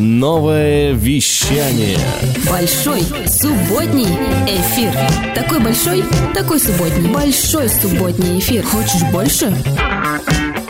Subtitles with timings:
[0.00, 1.98] Новое вещание.
[2.50, 4.08] Большой субботний
[4.46, 4.94] эфир.
[5.34, 7.12] Такой большой, такой субботний.
[7.12, 8.62] Большой субботний эфир.
[8.64, 9.52] Хочешь больше?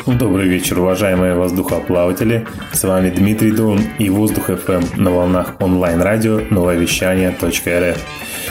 [0.04, 2.44] Добрый вечер, уважаемые воздухоплаватели.
[2.72, 7.98] С вами Дмитрий Дон и Воздух FM на волнах онлайн-радио нововещание.рф.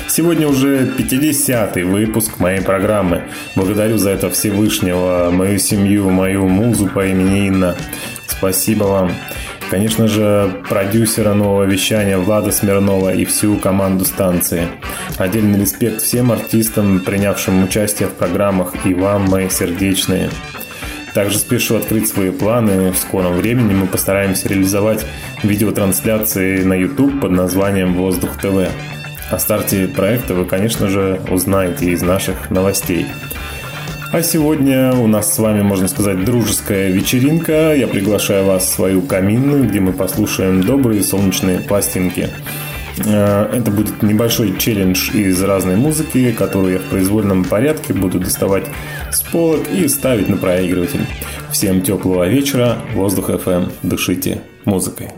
[0.07, 3.23] Сегодня уже 50-й выпуск моей программы.
[3.53, 7.75] Благодарю за это Всевышнего, мою семью, мою музу по имени Инна.
[8.27, 9.11] Спасибо вам.
[9.69, 14.67] Конечно же, продюсера нового вещания Влада Смирнова и всю команду станции.
[15.19, 20.31] Отдельный респект всем артистам, принявшим участие в программах, и вам, мои сердечные.
[21.13, 22.91] Также спешу открыть свои планы.
[22.91, 25.05] В скором времени мы постараемся реализовать
[25.43, 28.69] видеотрансляции на YouTube под названием «Воздух ТВ».
[29.29, 33.05] О старте проекта вы, конечно же, узнаете из наших новостей.
[34.11, 37.75] А сегодня у нас с вами, можно сказать, дружеская вечеринка.
[37.75, 42.27] Я приглашаю вас в свою каминную, где мы послушаем добрые солнечные пластинки.
[43.05, 48.65] Э, это будет небольшой челлендж из разной музыки, которую я в произвольном порядке буду доставать
[49.11, 51.05] с полок и ставить на проигрыватель.
[51.51, 52.79] Всем теплого вечера.
[52.95, 53.71] Воздух FM.
[53.83, 55.09] Дышите музыкой.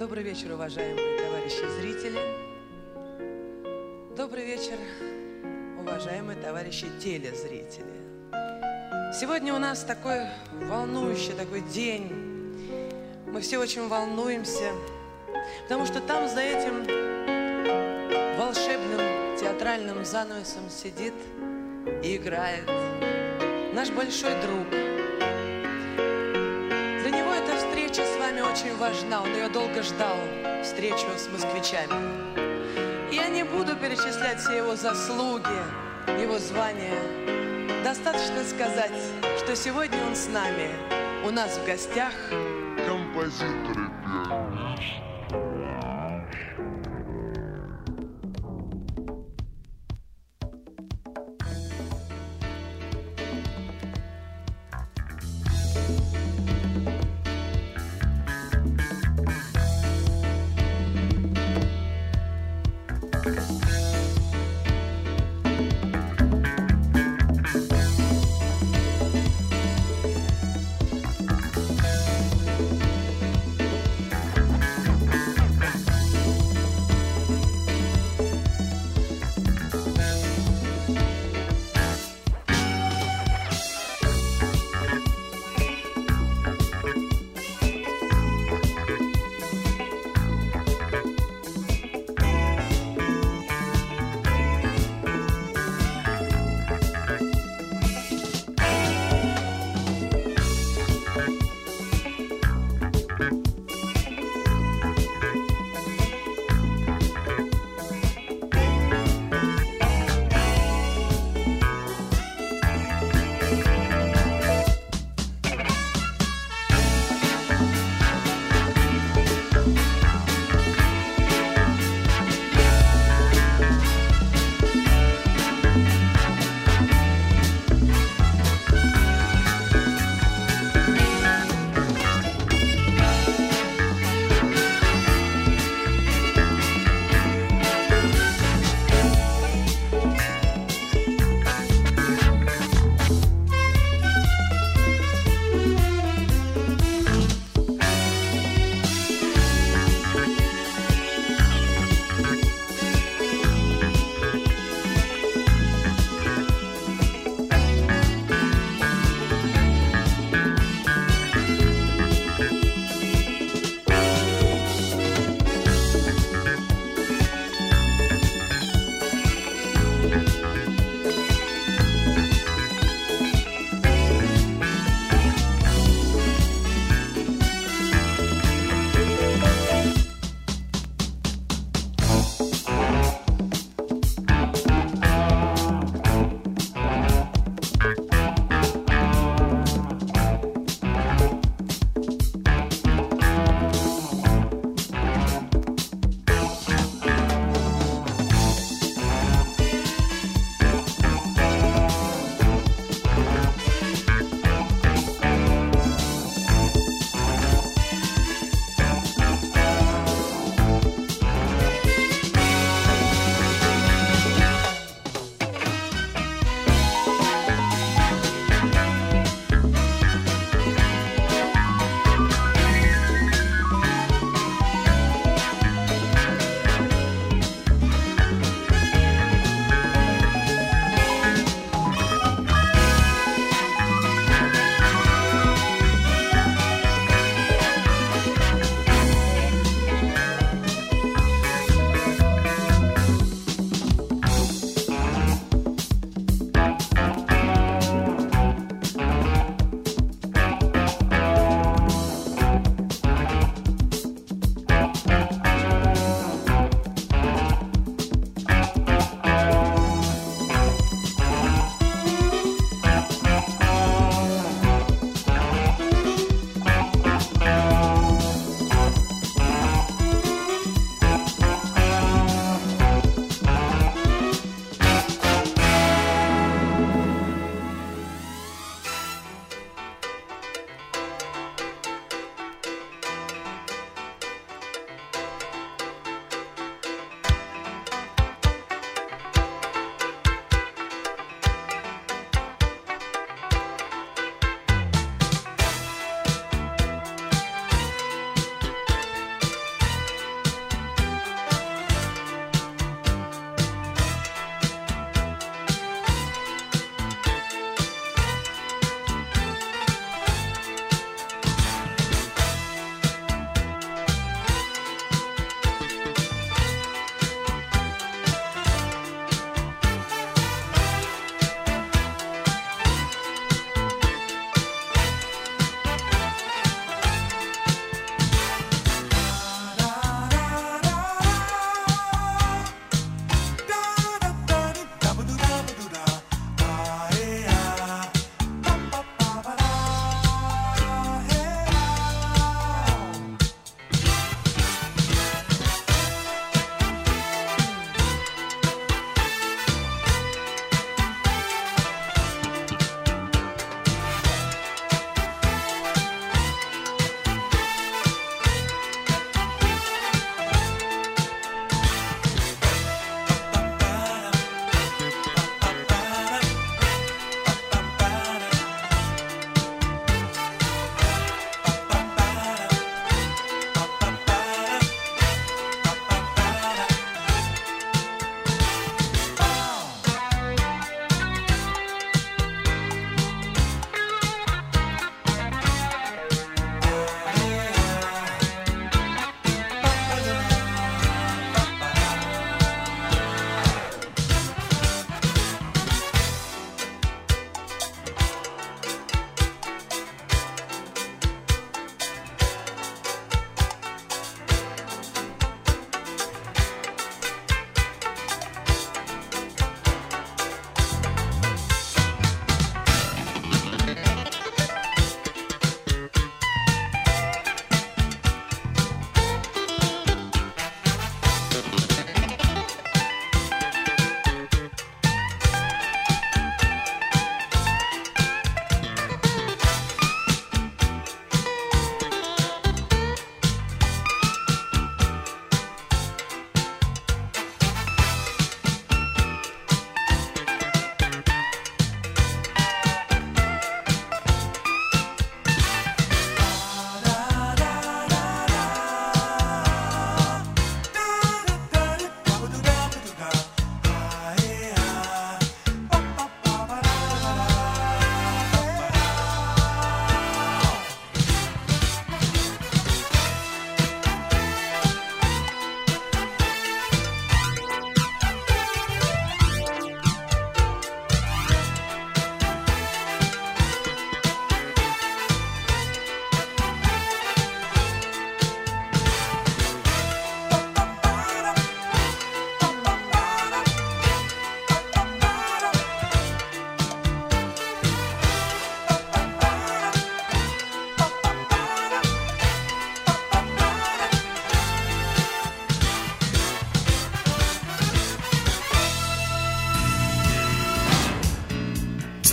[0.00, 2.18] Добрый вечер, уважаемые товарищи зрители.
[4.16, 4.78] Добрый вечер,
[5.80, 7.55] уважаемые товарищи телезрители.
[9.18, 10.26] Сегодня у нас такой
[10.68, 12.12] волнующий такой день.
[13.26, 14.72] Мы все очень волнуемся,
[15.62, 16.84] потому что там за этим
[18.36, 19.00] волшебным
[19.40, 21.14] театральным занавесом сидит
[22.04, 22.68] и играет
[23.72, 24.68] наш большой друг.
[27.00, 29.22] Для него эта встреча с вами очень важна.
[29.22, 30.16] Он ее долго ждал,
[30.62, 33.14] встречу с москвичами.
[33.14, 35.56] Я не буду перечислять все его заслуги,
[36.20, 37.45] его звания.
[37.86, 38.90] Достаточно сказать,
[39.38, 40.70] что сегодня он с нами,
[41.24, 42.12] у нас в гостях.
[42.84, 43.85] Композиторы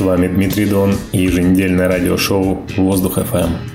[0.03, 3.72] С вами Дмитрий Дон и еженедельное радиошоу «Воздух FM.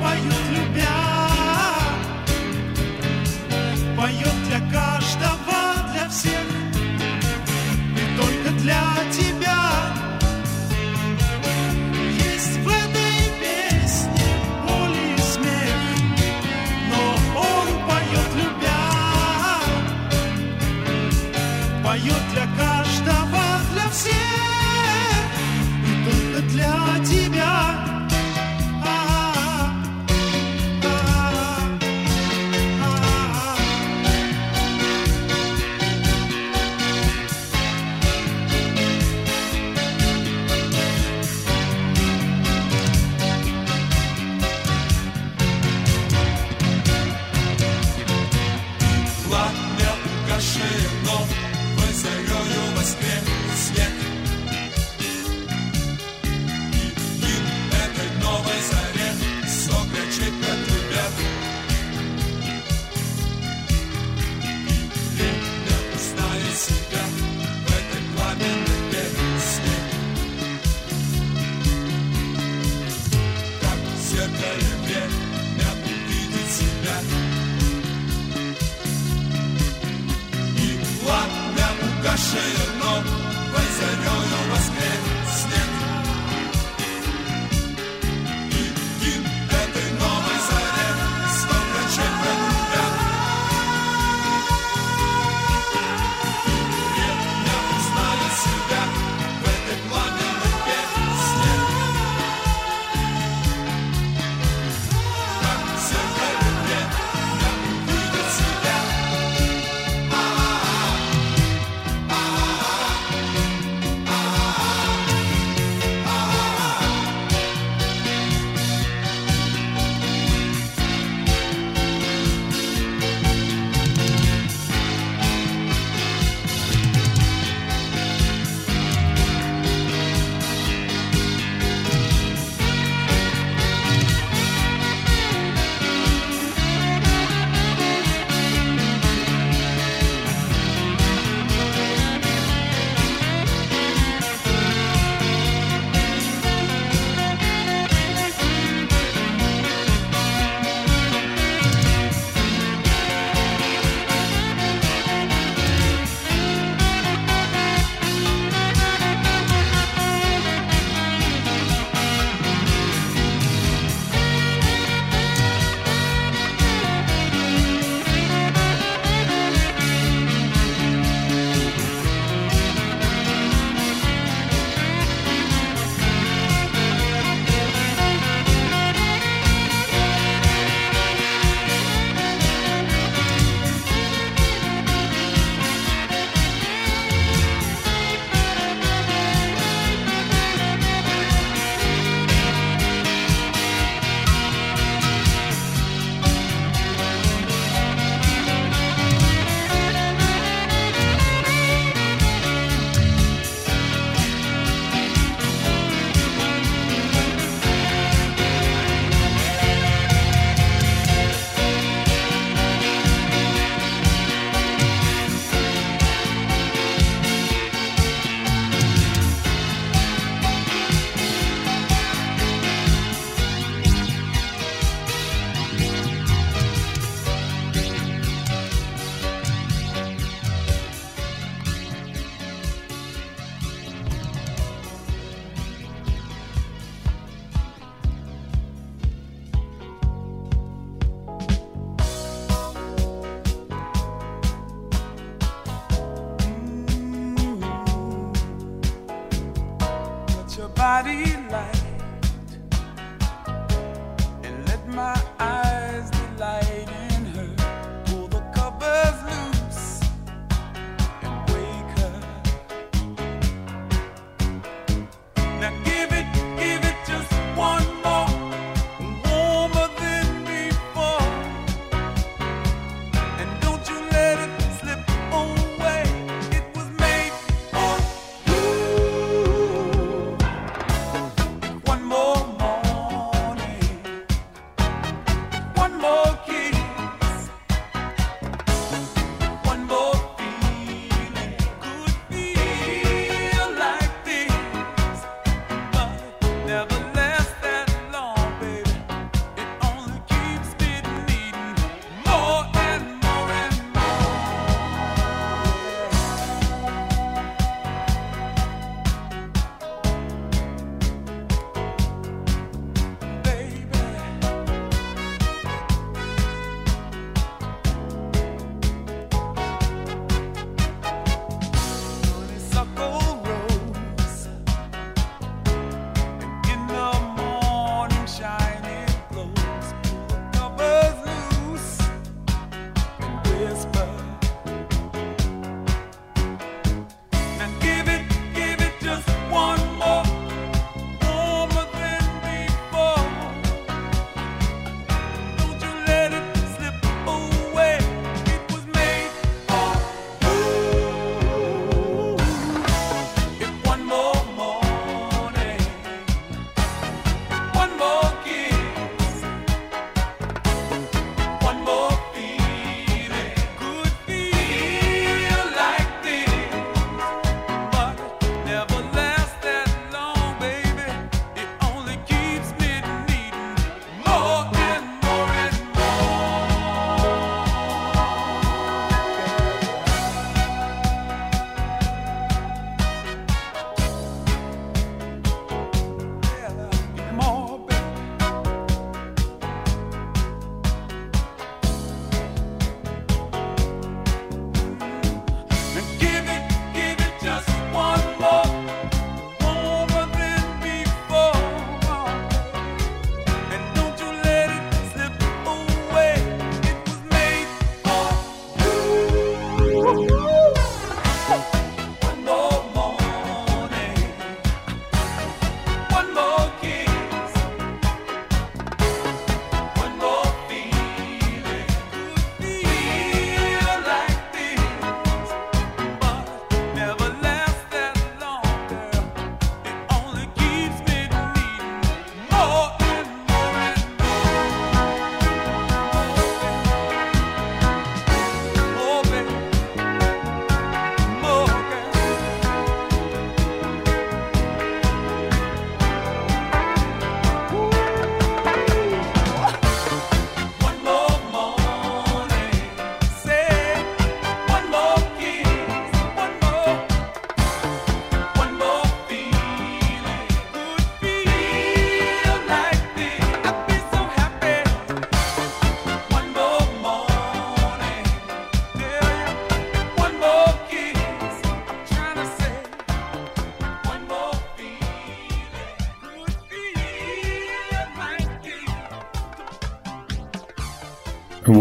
[0.00, 0.99] поет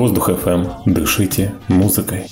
[0.01, 0.67] Воздух FM.
[0.87, 2.25] Дышите музыкой.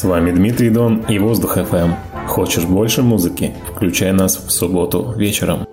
[0.00, 1.92] С вами Дмитрий Дон и Воздух FM.
[2.26, 3.54] Хочешь больше музыки?
[3.70, 5.66] Включай нас в субботу вечером.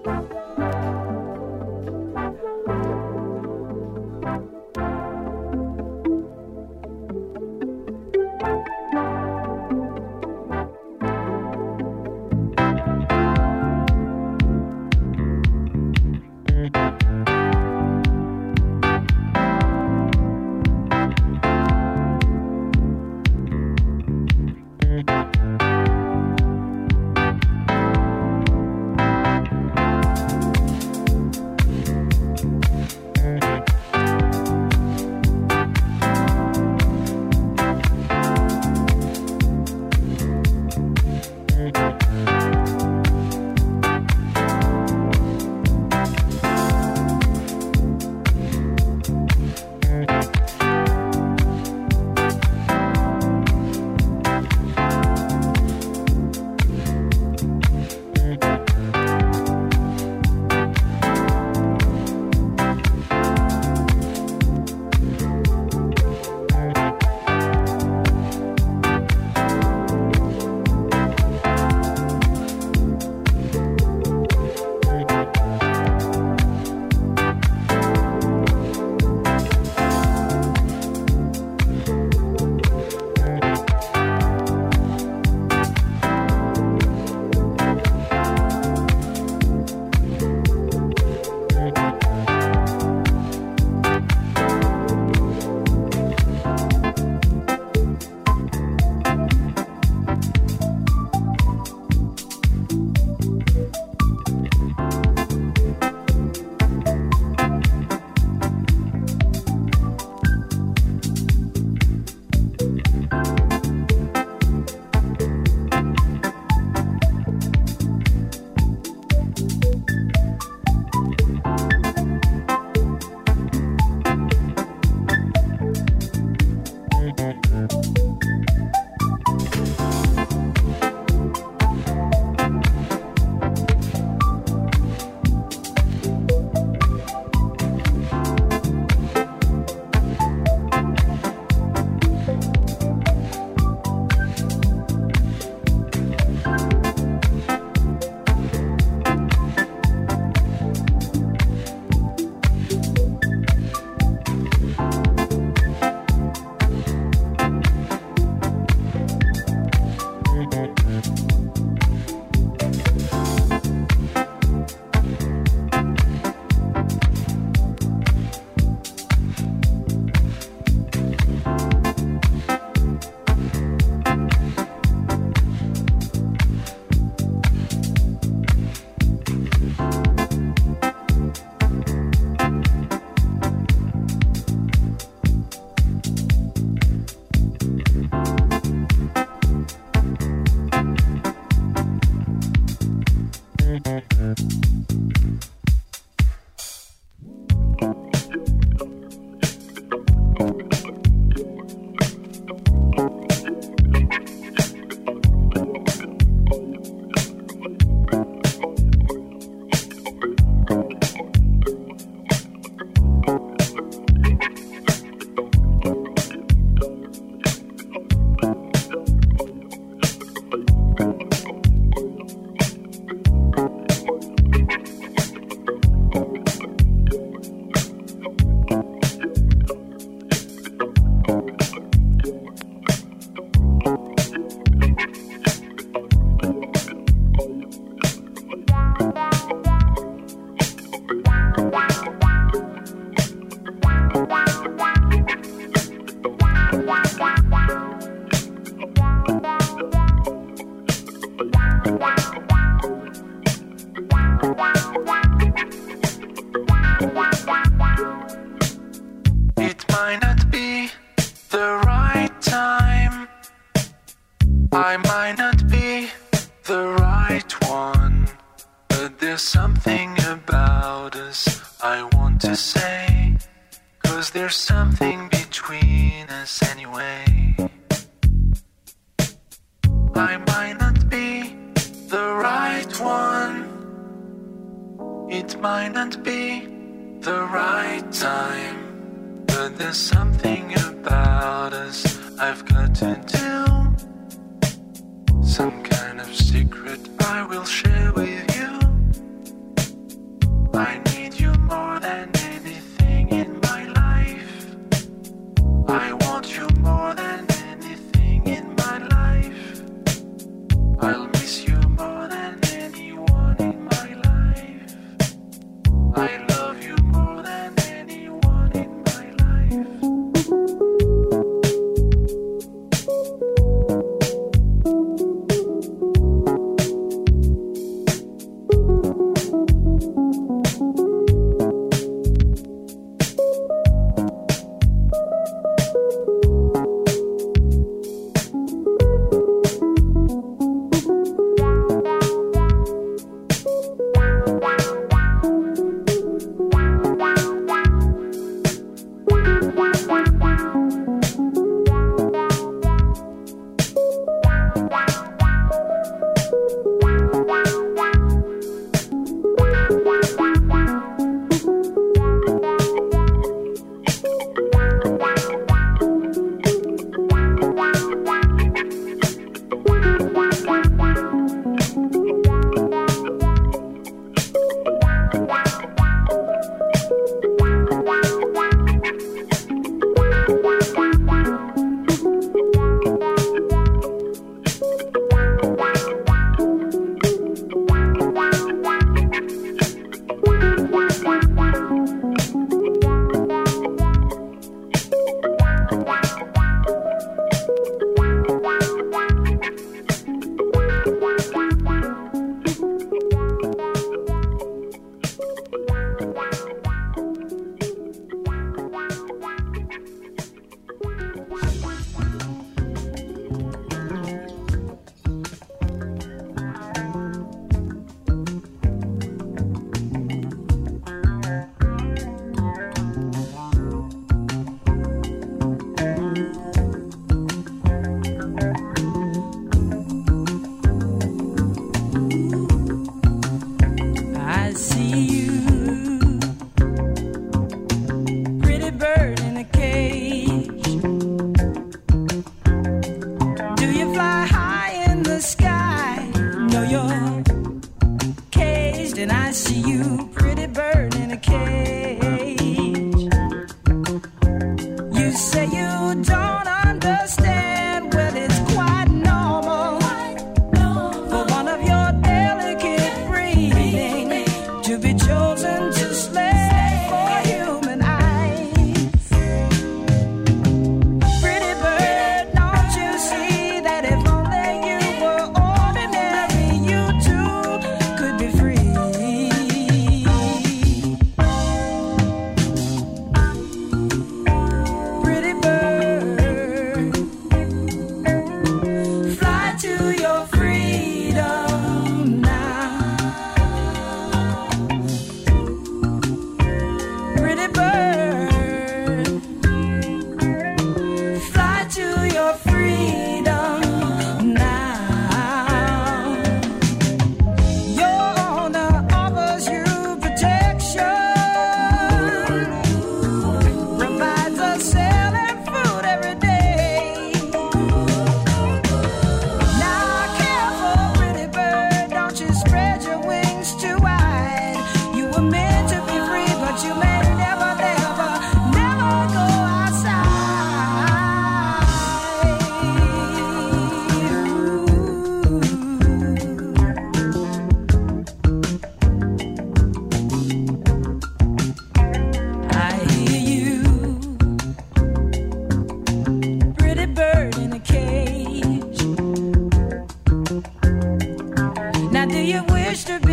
[552.47, 553.26] You wish to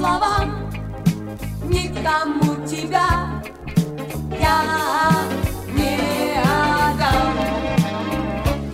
[0.00, 0.70] словам
[1.64, 3.42] никому тебя
[4.40, 5.12] я
[5.74, 7.36] не отдам.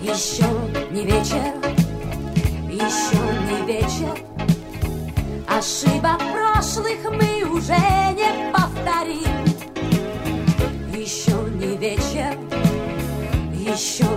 [0.01, 0.47] Еще
[0.93, 1.53] не вечер,
[2.71, 4.17] еще не вечер,
[5.49, 7.81] ошибок прошлых мы уже
[8.21, 9.37] не повторим.
[10.95, 12.39] Еще не вечер,
[13.53, 14.09] еще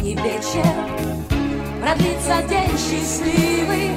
[0.00, 0.74] не вечер,
[1.80, 3.90] продлится день счастливый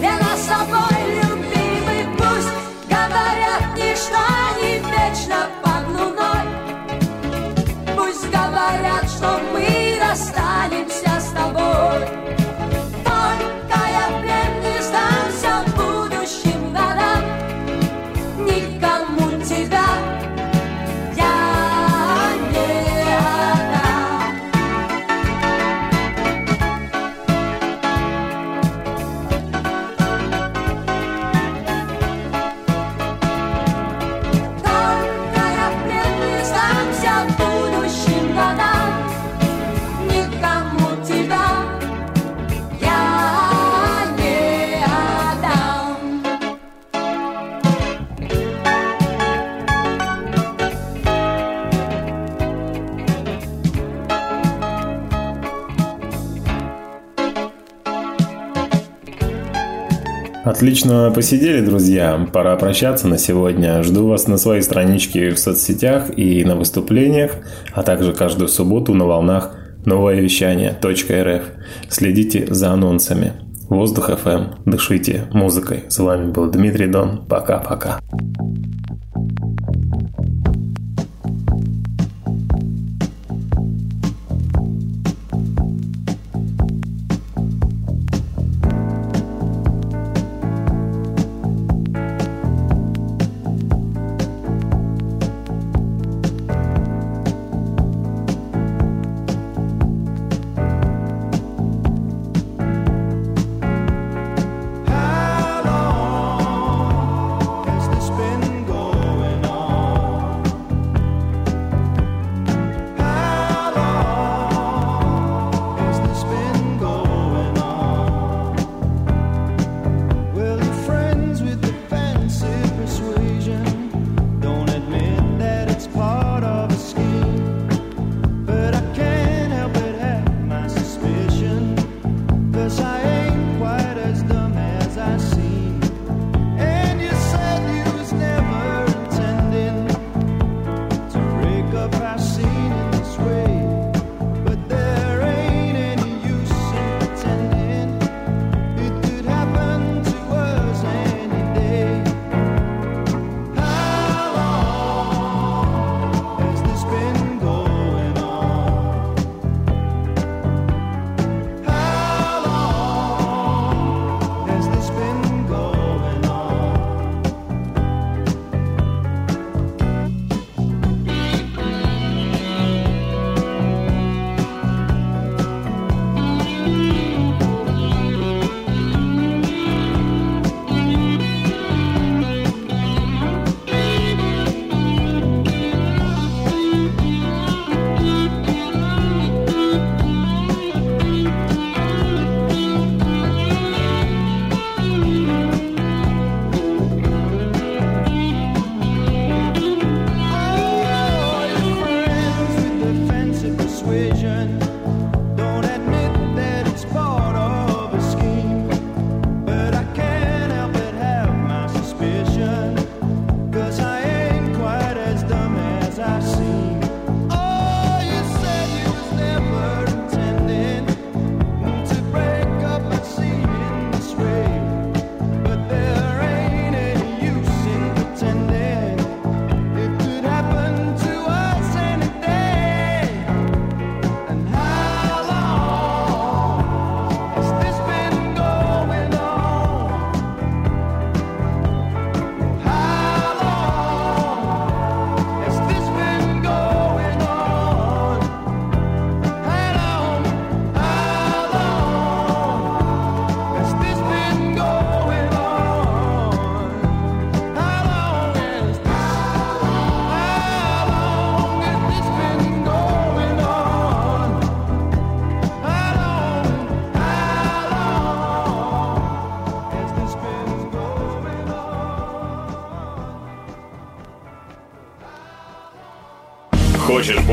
[0.00, 1.51] для нас с тобой любви
[3.08, 4.22] говорят, ничто
[4.60, 6.44] не вечно под луной.
[7.96, 10.81] Пусть говорят, что мы расстались.
[60.62, 62.24] Отлично посидели, друзья.
[62.32, 63.82] Пора прощаться на сегодня.
[63.82, 67.32] Жду вас на своей страничке в соцсетях и на выступлениях,
[67.72, 71.42] а также каждую субботу на волнах новое вещание .рф.
[71.88, 73.32] Следите за анонсами.
[73.68, 74.34] Воздух FM.
[74.34, 74.50] Эм.
[74.64, 75.82] Дышите музыкой.
[75.88, 77.26] С вами был Дмитрий Дон.
[77.28, 77.98] Пока-пока.